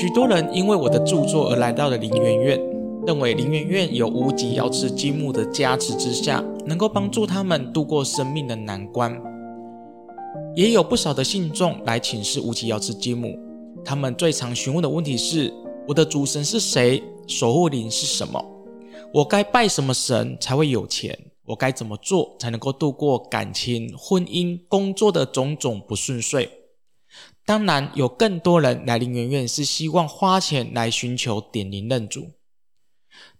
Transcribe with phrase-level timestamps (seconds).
[0.00, 2.58] 许多人因为我的著作而来到了灵元院，
[3.06, 9.20] 认为灵元院有无极瑶池金母的加持之下，能够帮助他们度过生命的难关。
[10.56, 13.38] 也有不少的信众来请示无极瑶池金母，
[13.84, 15.52] 他们最常询问的问题是：
[15.86, 17.02] 我的主神是谁？
[17.26, 18.42] 守护灵是什么？
[19.12, 21.16] 我该拜什么神才会有钱？
[21.44, 26.48] 我该怎么做才能够度过感情、婚姻、工作的种种不顺遂？
[27.44, 32.30] 当然，有更多人来灵元院是希望花钱来寻求点灵认主。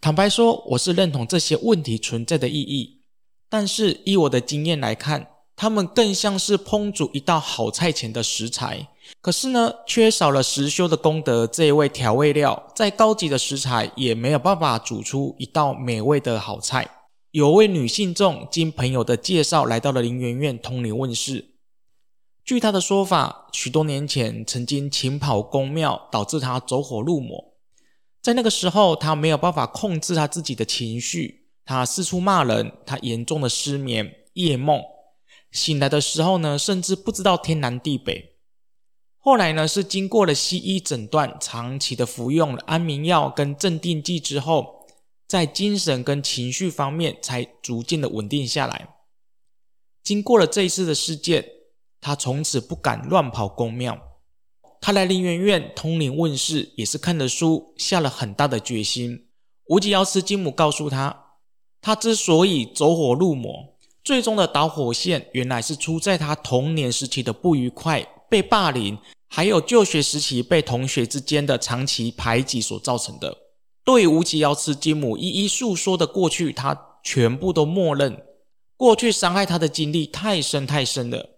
[0.00, 3.02] 坦白说，我是认同这些问题存在的意义，
[3.48, 8.88] 但是依我的经验来看，他们更像是烹煮一道好菜前的食材。
[9.20, 16.90] 可是呢，缺少了实修的功德这一味调味料，再高级的食材也没有办法煮出一道美味的好菜。
[17.30, 21.51] 有位女信众经朋友的介绍来到了灵元院通灵问事。
[22.44, 27.54] 据他的说法，许多年前曾经勤跑宫庙，导致他走火入魔。
[28.20, 34.80] 在那个时候，他没有办法控制他自己的情绪，他四处骂人，他严重的失眠、夜梦，
[35.52, 38.36] 醒来的时候呢，甚至不知道天南地北。
[39.18, 44.88] 后来呢，是经过了西医诊断，长期的服用安眠药跟镇定剂之后，
[45.28, 48.96] 在精神跟情绪方面才逐渐的稳定下来。
[50.02, 51.61] 经过了这一次的事件。
[52.02, 53.96] 他从此不敢乱跑宫庙。
[54.80, 59.28] 他来灵元院通灵问事，也是看了书，下了很大的决心。
[59.68, 61.36] 无极瑶池金母告诉他，
[61.80, 73.38] 他之所以走火入魔，最终的导火线原来是出在他童年时期的不愉快、被霸凌，还有就学时期被同学之间的长期排挤所造成的。
[73.84, 78.20] 对无极瑶池金母一一诉说的过去，他全部都默认。
[78.76, 81.28] 过去伤害他的经历太深太深了。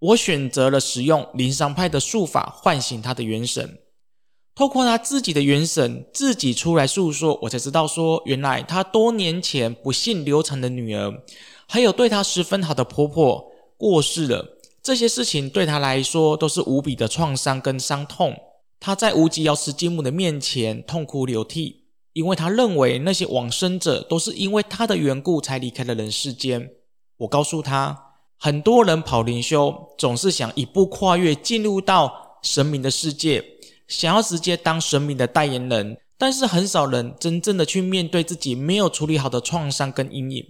[0.00, 3.80] 我选择了使用灵山派的术法唤醒他的元神，
[4.54, 11.22] 透过他自己的元神自己出来诉说，我才知道说，原来他多年前不幸流产的女儿，
[11.66, 18.36] 还有对他十分好的婆婆过世了，这些事情对他来说都是无比的创伤跟伤痛。
[18.78, 26.70] 他在无极瑶池金母的面前痛哭流涕，因为他认为那些往生者都是因为他的缘故才离开了人世间。
[27.16, 28.04] 我告诉他。
[28.38, 33.44] 很多人跑灵修，总是想一步跨越，进入到神明的世界，
[33.88, 35.98] 想要直接当神明的代言人。
[36.16, 40.44] 但是很少人真正的去面对自己没有处理好的创伤跟阴影。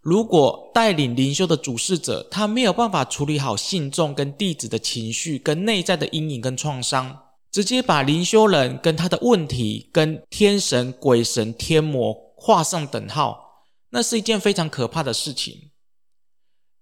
[0.00, 7.16] 如果带领灵修的主事者，他没有办法处理好信众跟弟子的情绪跟内在的阴影跟创伤，
[7.52, 15.71] 直接把灵修人跟他的问题跟天神、鬼神、天魔画上等号，那是一件非常可怕的事情。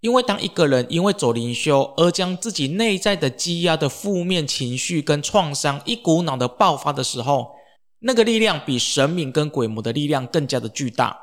[0.00, 7.50] 因为当一个人因为走灵修而将自己内在的积压的负面情绪跟创伤一股脑的爆发的时候，
[7.98, 11.18] 那个力量比神明跟鬼魔的力量更加的巨大。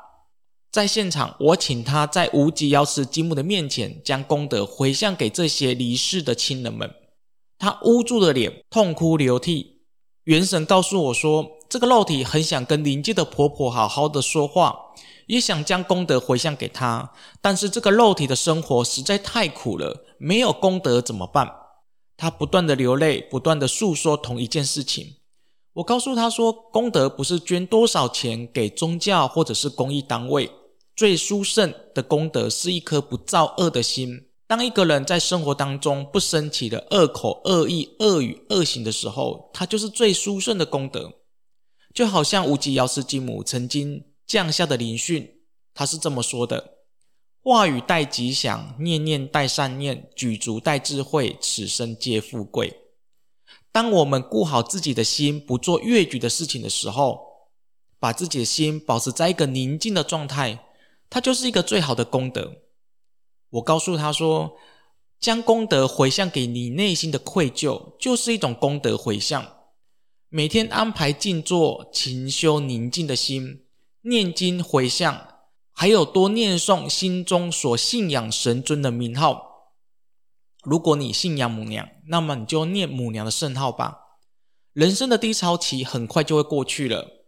[0.70, 6.94] 在现场，我请他在无极瑶池金木的面前将功德回向给这些离世的亲人们。
[7.58, 9.80] 他捂住了脸，痛哭流涕。
[10.24, 14.76] 元神告诉我说，这个肉体很想跟灵界的婆婆好好的说话。
[15.28, 21.48] 也想将功德回向给他，但是这个肉体的生活实在太苦了，没有功德怎么办？
[22.16, 25.16] 他不断的流泪，不断的诉说同一件事情。
[25.74, 30.50] 我告诉他说，功德不是捐多少钱给宗教或者是公益单位，
[30.96, 34.28] 最殊胜的功德是一颗不造恶的心。
[34.46, 41.12] 当一个人在生活当中不升起的恶口、恶意、恶语、恶行的时候，他就是最殊胜的功德。
[41.94, 44.04] 就好像无极瑶池金母曾经。
[44.28, 45.40] 降下的灵讯，
[45.72, 46.80] 他是这么说的：
[47.42, 52.78] 话语带吉祥，念念带善念，举足带智慧，此生皆富贵。
[53.72, 57.48] 当我们顾好自己的心，不做越矩的事情的时候，
[57.98, 60.62] 把自己的心保持在一个宁静的状态，
[61.08, 62.52] 它就是一个最好的功德。
[63.48, 64.58] 我告诉他说，
[65.18, 69.54] 将功德回向给你内心的愧疚，就是一种功德回向。
[70.28, 73.64] 每天安排静坐、勤修、宁静的心。
[74.02, 75.28] 念经回向，
[75.72, 79.72] 还有多念诵心中所信仰神尊的名号。
[80.62, 83.98] 如果你信仰母娘，那么你就念母娘的圣号吧。
[84.72, 87.26] 人生的低潮期很快就会过去了。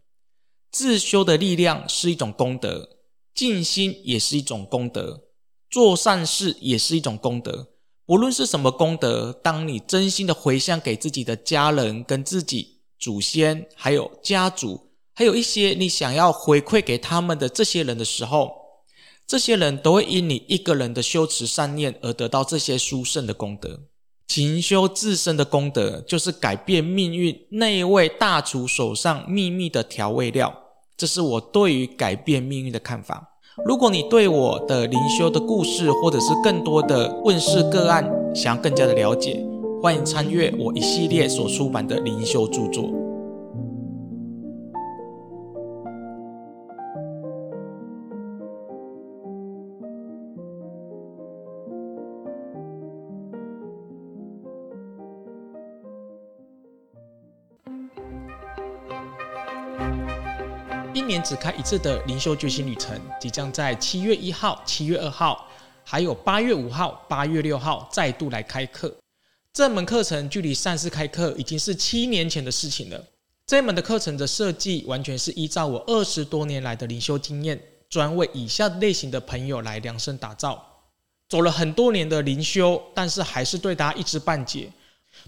[0.71, 2.99] 自修的力量是一种功德，
[3.35, 5.25] 静心也是一种功德，
[5.69, 7.71] 做善事也是一种功德。
[8.07, 14.90] 不论是什么功德，当你真心的回向给自己的家人、跟自己祖先，还有家族。
[15.21, 18.53] 还有一些你想要回馈给他们的这些人的时候，
[19.27, 23.81] 这些人都会因你一个人的修持善念而得到这些殊胜的功德。
[24.27, 30.59] 勤修自身的功德，就是改变命运那一位大厨手上秘密的调味料。
[30.97, 33.39] 这是我对于改变命运的看法。
[33.67, 39.45] 如果你对我的灵修的故事，或者是更多的问世个案，想要更加的了解，
[39.83, 43.00] 欢迎参阅我一系列所出版的灵修著作。
[61.01, 65.49] 一年只开一次的灵修觉醒旅程，即将在七月一号、七月二号，
[65.83, 68.95] 还有八月五号、八月六号再度来开课。
[69.51, 73.03] 这门课程距离上次开课已经是七年前的事情了。
[73.47, 77.59] 这门的课程的设计完全是依照我二十多年来的灵修经验，
[77.89, 80.63] 专为以下类型的朋友来量身打造。
[81.31, 84.71] 走了很多年的灵修，但是还是对大家一知半解。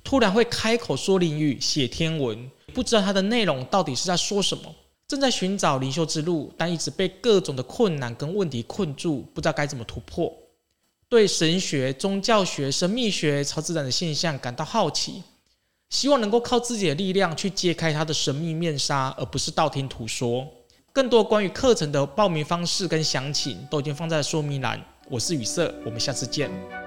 [0.04, 4.64] 突然会开口说灵语、写天文，不知道它的内容到底是在说什么。
[5.12, 10.32] 正在寻找灵修之路，但一直被各种的困难跟问题困住，不知道该怎么突破。
[11.06, 15.22] 对神学、宗教学、神秘学、超自然的现象感到好奇，
[15.90, 20.48] 希望能够靠自己的力量去揭开它的神秘面纱，而不是道听途说。
[20.94, 24.82] 更多关于课程的报名方式跟详情都已经放在说明栏。
[25.10, 26.81] 我是雨色，我们下次见。